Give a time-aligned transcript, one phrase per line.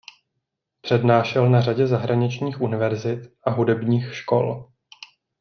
[0.81, 4.65] Přednášel na řadě zahraničních univerzit a hudebních škol.